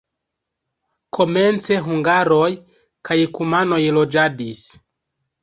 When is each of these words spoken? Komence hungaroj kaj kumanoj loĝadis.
Komence 1.17 1.77
hungaroj 1.87 2.49
kaj 3.11 3.19
kumanoj 3.37 3.81
loĝadis. 4.01 4.65